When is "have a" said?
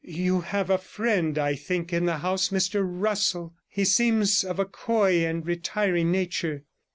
0.41-0.79